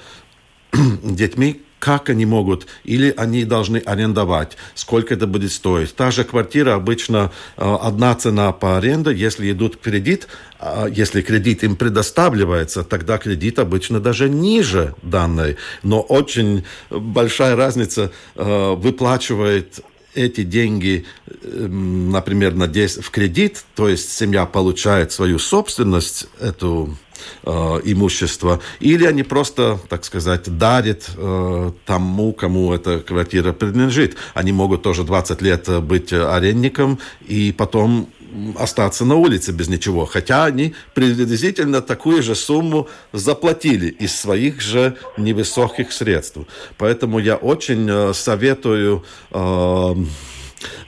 [1.04, 5.94] детьми, как они могут, или они должны арендовать, сколько это будет стоить.
[5.94, 11.62] Та же квартира обычно э, одна цена по аренде, если идут кредит, а если кредит
[11.66, 15.58] им предоставляется, тогда кредит обычно даже ниже данной.
[15.84, 19.82] Но очень большая разница э, выплачивает
[20.16, 21.06] эти деньги,
[21.44, 26.98] эм, например, на 10, в кредит, то есть семья получает свою собственность, эту
[27.44, 27.52] э,
[27.84, 34.16] имущество, или они просто, так сказать, дарят э, тому, кому эта квартира принадлежит.
[34.34, 38.10] Они могут тоже 20 лет быть арендником и потом
[38.58, 44.98] остаться на улице без ничего, хотя они приблизительно такую же сумму заплатили из своих же
[45.18, 46.38] невысоких средств.
[46.78, 49.96] Поэтому я очень э, советую э,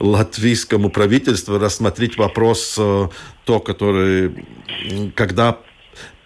[0.00, 3.08] латвийскому правительству рассмотреть вопрос э,
[3.44, 4.44] то, который,
[5.14, 5.58] когда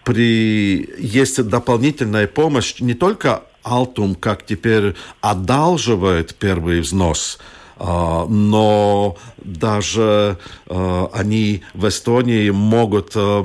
[0.04, 7.38] при, есть дополнительная помощь, не только Алтум, как теперь одалживает первый взнос,
[7.80, 13.44] но даже а, они в Эстонии могут а,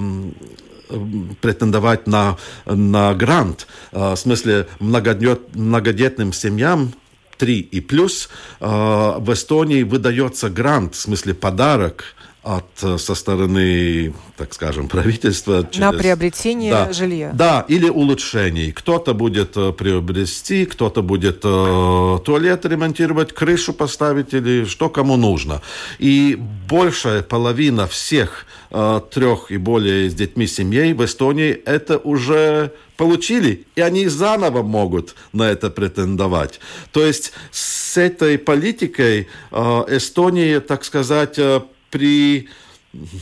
[1.41, 3.65] претендовать на, на грант.
[3.91, 6.93] В смысле, многодетным семьям
[7.37, 12.03] 3 и плюс в Эстонии выдается грант, в смысле подарок
[12.45, 15.67] от, э, со стороны, так скажем, правительства.
[15.71, 15.79] Через...
[15.79, 17.31] На приобретение да, жилья.
[17.33, 18.71] Да, или улучшений.
[18.71, 25.61] Кто-то будет э, приобрести, кто-то будет э, туалет ремонтировать, крышу поставить или что кому нужно.
[25.97, 26.37] И
[26.69, 33.65] большая половина всех э, трех и более с детьми семей в Эстонии это уже получили,
[33.75, 36.59] и они заново могут на это претендовать.
[36.91, 41.61] То есть с этой политикой э, Эстония, так сказать, э,
[41.95, 42.49] при,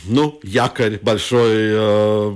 [0.08, 2.36] ну, якорь большой э,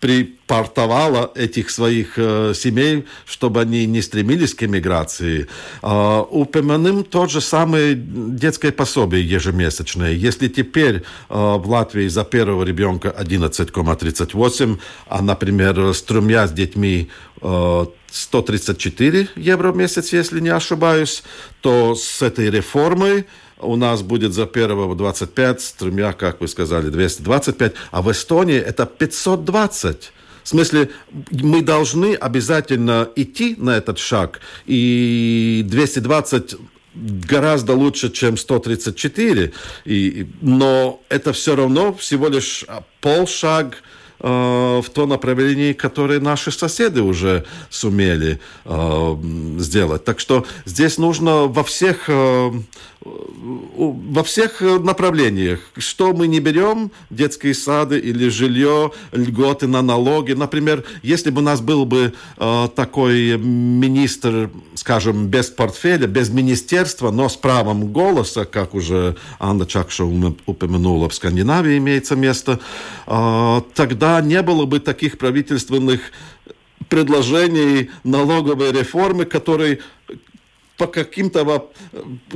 [0.00, 5.46] припортовала этих своих э, семей, чтобы они не стремились к эмиграции.
[5.82, 10.12] Э, упомянем тот же самый детское пособие ежемесячное.
[10.12, 17.10] Если теперь э, в Латвии за первого ребенка 11,38, а, например, с тремя с детьми
[17.42, 21.24] э, 134 евро в месяц, если не ошибаюсь,
[21.60, 23.26] то с этой реформой
[23.64, 28.58] у нас будет за первого 25, с тремя, как вы сказали, 225, а в Эстонии
[28.58, 30.12] это 520.
[30.42, 30.90] В смысле,
[31.30, 36.56] мы должны обязательно идти на этот шаг, и 220
[36.94, 39.52] гораздо лучше, чем 134,
[39.84, 42.64] и, но это все равно всего лишь
[43.00, 43.82] полшаг,
[44.20, 49.16] э, в то направление, которое наши соседи уже сумели э,
[49.58, 50.04] сделать.
[50.04, 52.50] Так что здесь нужно во всех э,
[53.04, 55.60] во всех направлениях.
[55.76, 60.32] Что мы не берем, детские сады или жилье, льготы на налоги.
[60.32, 67.10] Например, если бы у нас был бы э, такой министр, скажем, без портфеля, без министерства,
[67.10, 72.60] но с правом голоса, как уже Анна Чакша упомянула, в Скандинавии имеется место,
[73.06, 76.00] э, тогда не было бы таких правительственных
[76.88, 79.80] предложений налоговой реформы, которые
[80.76, 81.70] по каким-то,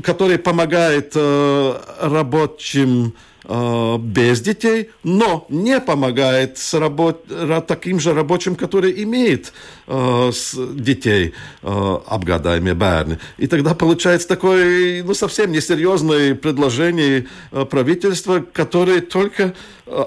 [0.03, 3.15] который помогает э, рабочим
[3.45, 7.25] э, без детей, но не помогает с работ,
[7.67, 9.53] таким же рабочим, который имеет
[9.89, 13.19] э, с детей, э, обгадаемые бärни.
[13.39, 19.55] И тогда получается такое, ну, совсем несерьезное предложение э, правительства, которое только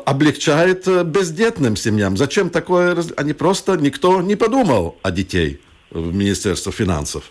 [0.06, 2.16] облегчает бездетным семьям.
[2.16, 2.96] Зачем такое?
[3.18, 5.60] Они просто, никто не подумал о детей
[5.90, 7.24] в Министерстве финансов.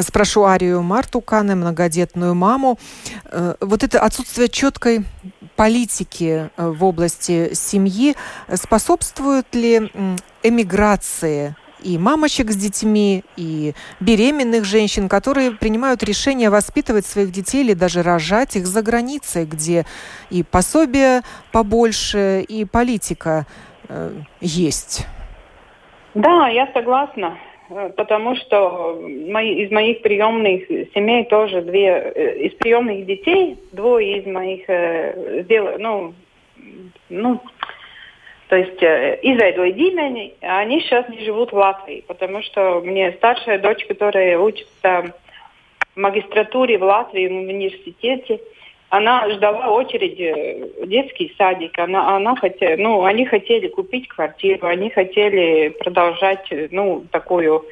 [0.00, 2.78] Спрошу Арию Марту Кане, многодетную маму.
[3.24, 5.04] Э, вот это отсутствие четкой
[5.56, 8.14] политики э, в области семьи
[8.54, 9.90] способствует ли
[10.42, 17.74] эмиграции и мамочек с детьми, и беременных женщин, которые принимают решение воспитывать своих детей или
[17.74, 19.84] даже рожать их за границей, где
[20.30, 23.46] и пособие побольше, и политика
[23.88, 25.06] э, есть.
[26.14, 27.38] Да, я согласна.
[27.68, 34.18] Э, потому что мои, из моих приемных семей тоже две, э, из приемных детей двое
[34.18, 36.14] из моих э, сделали, ну,
[37.08, 37.40] ну,
[38.48, 43.84] то есть изveidоja ģimeni, они сейчас не живут в Латвии, потому что мне старшая дочь,
[43.86, 45.12] которая учится
[45.94, 48.40] в магистратуре в Латвии, в университете,
[48.88, 51.78] она ждала очереди в детский садик.
[51.78, 57.64] Она, она хотела, ну, они хотели купить квартиру, они хотели продолжать, ну, такую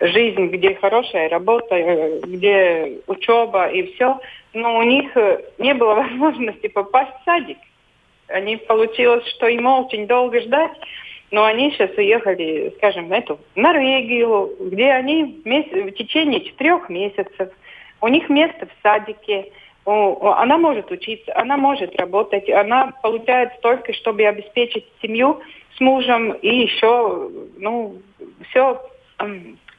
[0.00, 4.20] жизнь, где хорошая работа, где учеба и все.
[4.52, 5.16] Но у них
[5.58, 7.58] не было возможности попасть в садик.
[8.28, 10.72] Они получилось, что им очень долго ждать.
[11.30, 17.48] Но они сейчас уехали, скажем, в эту Норвегию, где они в течение четырех месяцев.
[18.02, 19.50] У них место в садике
[19.84, 25.40] она может учиться, она может работать, она получает столько, чтобы обеспечить семью
[25.76, 27.96] с мужем и еще, ну,
[28.50, 28.80] все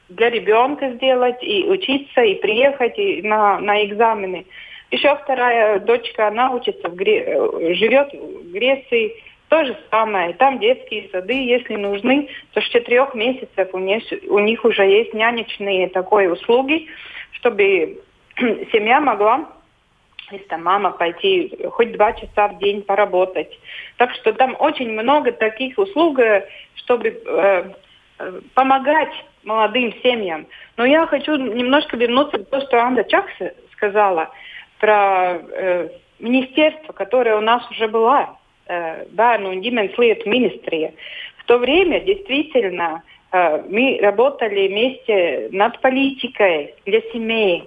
[0.09, 4.45] для ребенка сделать, и учиться, и приехать и на, на экзамены.
[4.91, 7.23] Еще вторая дочка, она учится в Гре...
[7.25, 9.15] Э, живет в Греции,
[9.49, 10.33] то же самое.
[10.33, 15.13] Там детские сады, если нужны, то с четырех месяцев у них, у них уже есть
[15.13, 16.87] нянечные такой услуги,
[17.31, 17.99] чтобы
[18.71, 19.49] семья могла
[20.34, 23.57] если мама пойти хоть два часа в день поработать.
[23.97, 27.71] Так что там очень много таких услуг, э, чтобы э,
[28.19, 29.13] э, помогать
[29.43, 30.47] молодым семьям.
[30.77, 34.29] Но я хочу немножко вернуться к тому, что Анда Чакса сказала
[34.79, 40.93] про э, министерство, которое у нас уже было, э, un ģimenes lietu министрия.
[41.38, 47.65] В то время действительно э, мы работали вместе над политикой для семей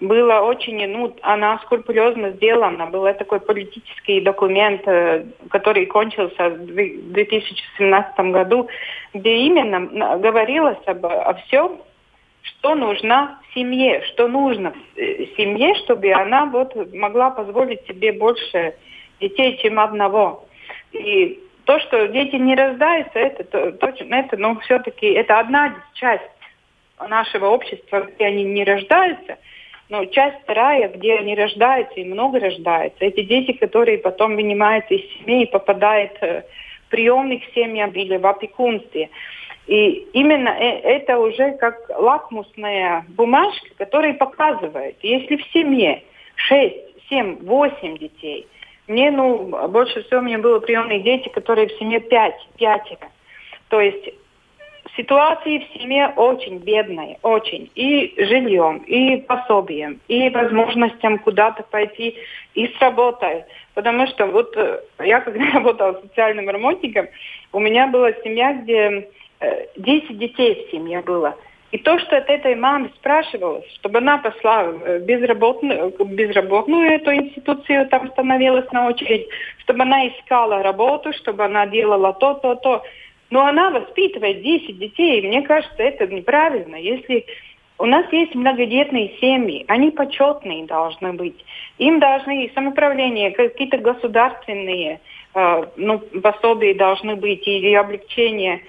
[0.00, 2.86] было очень, ну, она скрупулезно сделана.
[2.86, 8.68] Был такой политический документ, э, который кончился в 2017 году,
[9.12, 11.82] где именно говорилось об, о всем,
[12.42, 18.74] что нужно семье, что нужно э, семье, чтобы она вот могла позволить себе больше
[19.20, 20.46] детей, чем одного.
[20.92, 26.24] И то, что дети не рождаются, это точно, это, ну, все-таки это одна часть
[27.06, 29.36] нашего общества, где они не рождаются–
[29.90, 35.02] но часть вторая, где они рождаются, и много рождаются, эти дети, которые потом вынимаются из
[35.18, 36.44] семей и попадают э,
[36.86, 39.10] в приемных семьях или в опекунстве.
[39.66, 46.04] И именно э, это уже как лакмусная бумажка, которая показывает, если в семье
[46.36, 46.74] 6,
[47.08, 48.46] 7, 8 детей,
[48.86, 53.08] мне, ну, больше всего мне было приемные дети, которые в семье 5, пятеро.
[53.68, 54.08] То есть
[54.96, 57.70] ситуации в семье очень бедной, очень.
[57.74, 62.16] И жильем, и пособием, и возможностям куда-то пойти
[62.54, 63.44] и с работой.
[63.74, 67.08] Потому что вот э, я когда работала социальным ремонтником,
[67.52, 69.08] у меня была семья, где
[69.76, 71.36] 10 э, детей в семье было.
[71.72, 77.88] И то, что от этой мамы спрашивалось, чтобы она пошла э, безработную, безработную эту институцию,
[77.88, 79.28] там становилась на очередь,
[79.58, 82.82] чтобы она искала работу, чтобы она делала то, то, то.
[83.30, 86.74] Но она воспитывает 10 детей, и мне кажется, это неправильно.
[86.76, 87.26] Если
[87.78, 91.44] у нас есть многодетные семьи, они почетные должны быть.
[91.78, 95.00] Им должны самоуправление, какие-то государственные
[95.34, 98.60] э, ну, пособия должны быть или облегчения.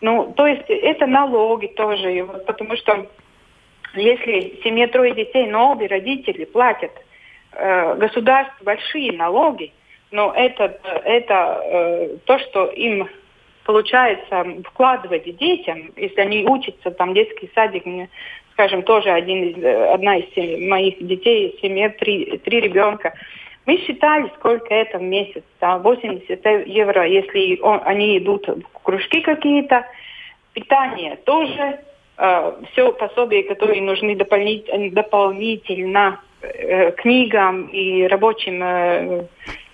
[0.00, 3.06] Ну, то есть это налоги тоже, потому что
[3.94, 6.90] если в семье трое детей, но обе родители платят
[7.52, 9.72] э, государству большие налоги,
[10.10, 13.08] но это, это э, то, что им
[13.68, 17.84] получается вкладывать детям, если они учатся, там детский садик,
[18.52, 23.12] скажем, тоже один из, э, одна из моих детей, семье три, три ребенка,
[23.66, 29.20] мы считали, сколько это в месяц, да, 80 евро, если он, они идут в кружки
[29.20, 29.84] какие-то,
[30.54, 31.80] питание тоже,
[32.16, 39.26] э, все пособия, которые нужны дополнительно, дополнительно э, книгам и рабочим э,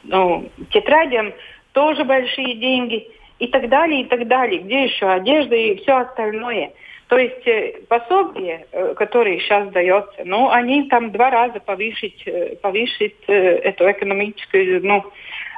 [0.03, 1.33] ну, тетрадям,
[1.73, 4.61] тоже большие деньги и так далее, и так далее.
[4.61, 6.73] Где еще одежда и все остальное.
[7.09, 12.57] То есть э, пособие, э, которое сейчас дается, ну, они там два раза повысить, э,
[12.57, 15.05] повысить эту экономическую, ну,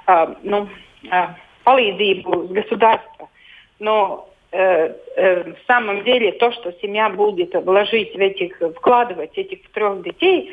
[0.07, 0.69] а, ну,
[1.11, 3.29] а, palīdzību государства.
[3.79, 9.69] Но э, э, в самом деле то, что семья будет вложить в этих, вкладывать этих
[9.73, 10.51] трех детей,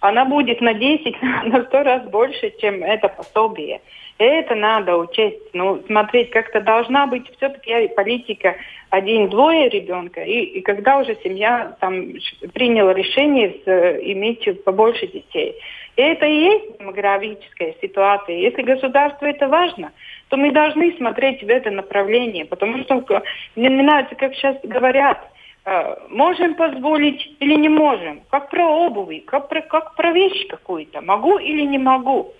[0.00, 3.80] она будет на 10, на 100 раз больше, чем это пособие.
[4.18, 8.54] Это надо учесть, ну, смотреть, как-то должна быть все-таки политика
[8.90, 12.12] один-двое ребенка, и, и когда уже семья там
[12.52, 13.68] приняла решение с,
[14.12, 15.56] иметь побольше детей.
[15.96, 18.36] И это и есть демографическая ситуация.
[18.36, 19.92] Если государству это важно,
[20.28, 23.22] то мы должны смотреть в это направление, потому что
[23.56, 25.28] мне нравится, как сейчас говорят,
[25.64, 31.00] э, можем позволить или не можем, как про обувь, как про, как про вещь какую-то,
[31.00, 32.32] могу или не могу.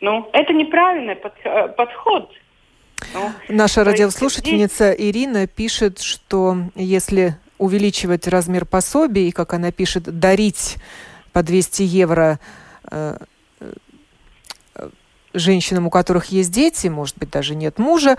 [0.00, 2.30] Ну, это неправильный э, подход.
[3.14, 5.10] Ну, Наша радиослушательница здесь...
[5.10, 10.76] Ирина пишет, что если увеличивать размер пособий, как она пишет, дарить
[11.32, 12.38] по 200 евро
[12.90, 13.16] э,
[15.34, 18.16] женщинам, у которых есть дети, может быть, даже нет мужа,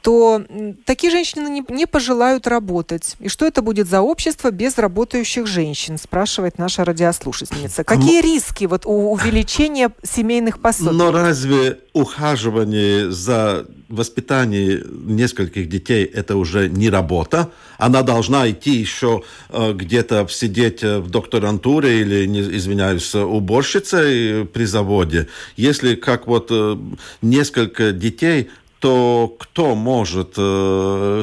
[0.00, 0.42] то
[0.84, 3.16] такие женщины не, не пожелают работать.
[3.20, 7.84] И что это будет за общество без работающих женщин, спрашивает наша радиослушательница.
[7.84, 8.28] Какие Но...
[8.28, 10.96] риски вот у увеличения семейных пособий?
[10.96, 17.50] Но разве ухаживание за воспитание нескольких детей– это уже не работа?
[17.78, 22.26] Она должна идти еще э, где-то сидеть э, в докторантуре или,
[22.56, 25.28] извиняюсь, уборщицей при заводе.
[25.56, 26.76] Если как вот э,
[27.22, 30.32] несколько детей то кто может,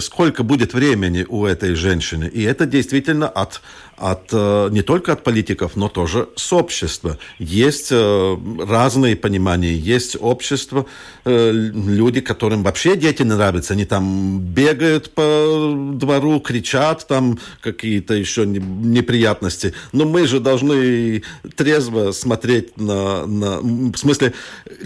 [0.01, 2.23] сколько будет времени у этой женщины.
[2.23, 3.61] И это действительно от
[3.99, 7.17] от, э, не только от политиков, но тоже с общества.
[7.37, 10.85] Есть э, разные понимания, есть общество,
[11.25, 18.45] э, люди, которым вообще дети нравятся, они там бегают по двору, кричат, там какие-то еще
[18.45, 19.73] неприятности.
[19.91, 21.23] Но мы же должны
[21.55, 23.59] трезво смотреть на, на...
[23.59, 24.33] В смысле,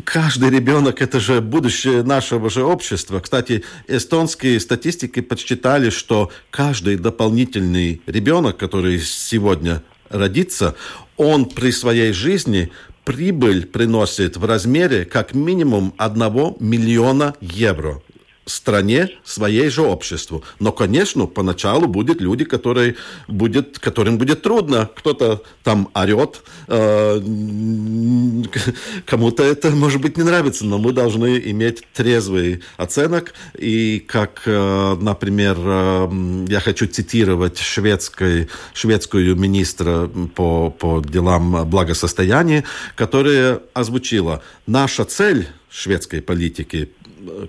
[0.04, 3.20] каждый ребенок– это же будущее нашего же общества.
[3.20, 10.76] Кстати, эстонские статистики подсчитали, что каждый дополнительный ребенок, который сегодня родится,
[11.18, 12.72] он при своей жизни
[13.04, 16.20] прибыль приносит в размере как минимум 1
[16.60, 18.02] миллиона евро
[18.46, 20.44] стране, своей же обществу.
[20.60, 22.96] Но, конечно, поначалу будет люди, которые
[23.28, 24.90] будет, которым будет трудно.
[24.96, 27.22] Кто-то там орет, э,
[29.06, 33.34] кому-то это, может быть, не нравится, но мы должны иметь трезвый оценок.
[33.58, 42.66] И как, э, например, э, я хочу цитировать шведской, шведскую министра по, по делам благосостояния,
[42.96, 46.92] которая озвучила, наша цель шведской политики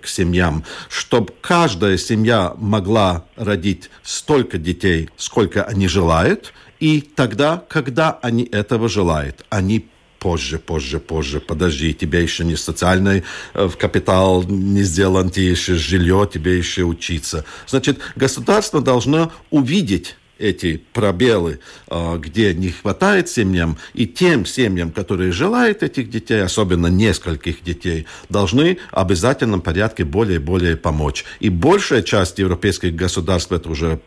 [0.02, 8.18] к семьям, чтобы каждая семья могла родить столько детей, сколько они желают, и тогда, когда
[8.22, 14.82] они этого желают, они позже, позже, позже, подожди, тебе еще не социальный э, капитал не
[14.82, 17.44] сделан, тебе еще жилье, тебе еще учиться.
[17.66, 25.32] Значит, государство должно увидеть эти пробелы, а, где не хватает семьям, и тем семьям, которые
[25.32, 31.24] желают этих детей, особенно нескольких детей, должны в обязательном порядке более и более помочь.
[31.40, 34.00] И большая часть европейских государств это уже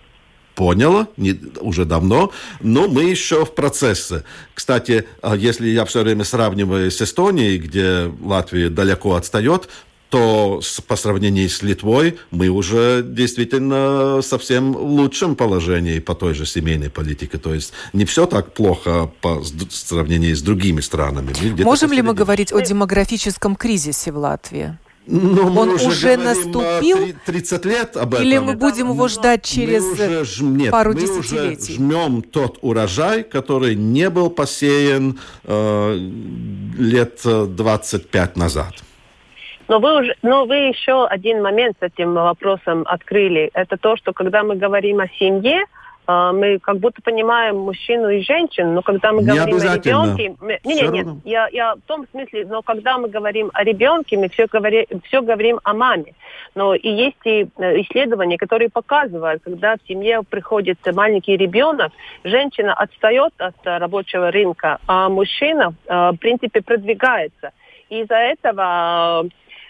[0.55, 4.23] поняла не, уже давно, но мы еще в процессе.
[4.55, 9.69] Кстати, а, если я все время сравниваю с Эстонией, где Латвия далеко отстает,
[10.09, 16.45] то по сравнению с Литвой мы уже действительно совсем в лучшем положении по той же
[16.45, 17.37] семейной политике.
[17.37, 21.33] То есть не все так плохо по сравнению с другими странами.
[21.63, 24.77] Можем ли мы говорить о демографическом кризисе в Латвии?
[25.07, 27.15] Но ну, Он уже, уже наступил?
[27.25, 28.25] 30 лет об этом.
[28.25, 31.77] Или мы будем его ждать через уже, нет, пару мы десятилетий?
[31.79, 35.97] Мы уже жмем тот урожай, который не был посеян э,
[36.77, 38.73] лет 25 назад.
[39.67, 43.49] Но вы уже, но вы еще один момент с этим вопросом открыли.
[43.53, 45.65] Это то, что когда мы говорим о семье,
[46.09, 50.35] а, мы как будто понимаем мужчину и женщину, но когда мы не говорим о ребенке...
[50.39, 54.17] Мы, не, не, нет, я, я в том смысле, но когда мы говорим о ребенке,
[54.17, 56.13] мы все, говори, все говорим о маме.
[56.55, 61.91] Но и есть и э, исследования, которые показывают, когда в семье приходит маленький ребенок,
[62.23, 67.51] женщина отстает от рабочего рынка, а мужчина, э, в принципе, продвигается.
[67.89, 69.27] Из-за этого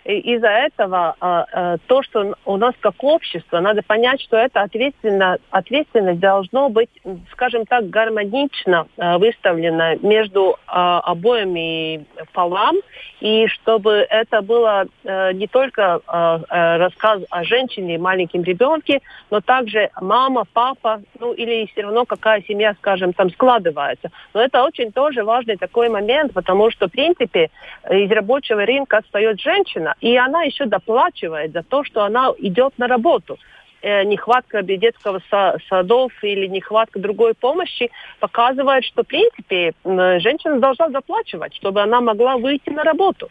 [0.08, 5.44] из-за этого а, а, то, что у нас как общество, надо понять, что эта ответственность,
[5.52, 6.90] ответственность должно быть,
[7.32, 12.78] скажем так, гармонично а, выставлена между обоими полам,
[13.20, 19.42] и чтобы это было а, не только а, рассказ о женщине и маленьком ребенке, но
[19.42, 24.10] также мама, папа, ну или все равно какая семья, скажем, там складывается.
[24.34, 27.50] Но это очень тоже важный такой момент, потому что, в принципе,
[27.90, 32.88] из рабочего рынка отстает женщина, и она еще доплачивает за то, что она идет на
[32.88, 33.38] работу
[33.82, 35.22] э, нехватка детского
[35.70, 37.90] садов или нехватка другой помощи
[38.20, 43.30] показывает, что, в принципе, женщина должна заплачивать, чтобы она могла выйти на работу.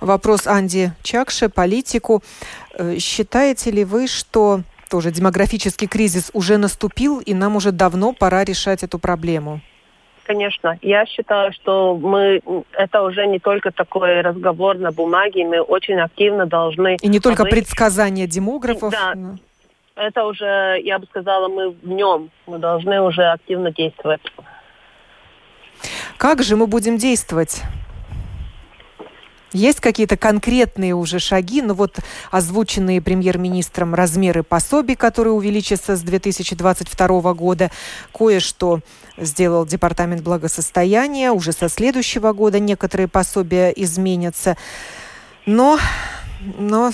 [0.00, 2.22] Вопрос Анди Чакше, политику.
[2.74, 8.44] Э, считаете ли вы, что тоже демографический кризис уже наступил, и нам уже давно пора
[8.44, 9.60] решать эту проблему?
[10.30, 10.78] Конечно.
[10.80, 12.40] Я считаю, что мы
[12.72, 16.96] это уже не только такой разговор на бумаге, мы очень активно должны...
[17.02, 17.50] И не только мы...
[17.50, 18.92] предсказания демографов.
[18.92, 19.38] Да, но...
[19.96, 22.30] это уже, я бы сказала, мы в нем.
[22.46, 24.20] Мы должны уже активно действовать.
[26.16, 27.62] Как же мы будем действовать?
[29.52, 31.98] Есть какие-то конкретные уже шаги, ну вот
[32.30, 37.70] озвученные премьер-министром размеры пособий, которые увеличатся с 2022 года,
[38.16, 38.80] кое-что
[39.16, 44.56] сделал Департамент благосостояния, уже со следующего года некоторые пособия изменятся,
[45.46, 45.78] но,
[46.56, 46.92] но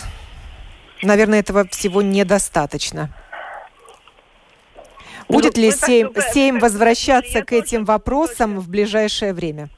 [1.02, 3.14] наверное, этого всего недостаточно.
[5.28, 9.68] Будет ну, ли Сейм, Сейм возвращаться к этим вопросам в ближайшее время?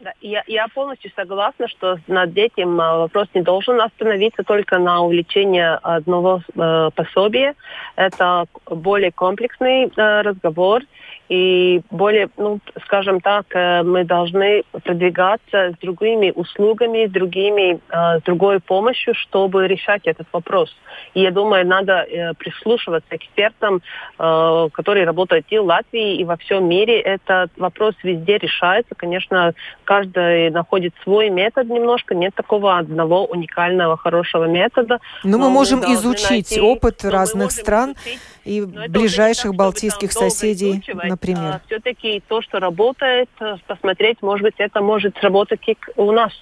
[0.00, 5.02] Да, я, я полностью согласна, что над этим а, вопрос не должен остановиться только на
[5.02, 7.54] увеличении одного э, пособия.
[7.96, 10.84] Это более комплексный э, разговор.
[11.30, 18.18] И более, ну, скажем так, э, мы должны продвигаться с другими услугами, с другими, э,
[18.18, 20.76] с другой помощью, чтобы решать этот вопрос.
[21.14, 23.80] И я думаю, надо э, прислушиваться экспертам,
[24.16, 27.00] которые работают и в Латвии, и во всем мире.
[27.00, 28.94] Этот вопрос везде решается.
[28.96, 29.54] Конечно,
[29.84, 32.14] каждый находит свой метод немножко.
[32.14, 34.98] Нет такого одного уникального хорошего метода.
[35.22, 37.90] Но, но мы можем мы изучить найти, опыт разных стран.
[37.90, 40.82] Изучить и ближайших балтийских соседей,
[41.20, 41.54] например?
[41.54, 46.32] А, все-таки то, что работает, э, посмотреть, может быть, это может сработать и у нас.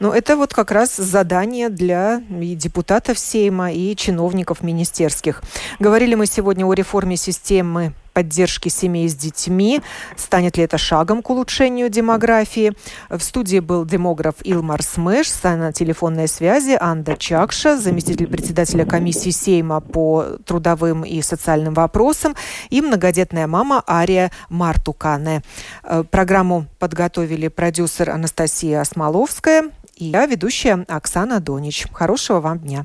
[0.00, 5.42] Ну, это вот как раз задание для и депутатов Сейма, и чиновников министерских.
[5.78, 9.80] Говорили мы сегодня о реформе системы поддержки семей с детьми.
[10.16, 12.72] Станет ли это шагом к улучшению демографии?
[13.08, 19.80] В студии был демограф Илмар Смеш, на телефонной связи Анда Чакша, заместитель председателя комиссии Сейма
[19.80, 22.34] по трудовым и социальным вопросам,
[22.70, 25.42] и многодетная мама Ария Мартукане.
[25.84, 31.86] Э, программу подготовили продюсер Анастасия Осмоловская и я, ведущая Оксана Донич.
[31.92, 32.84] Хорошего вам дня.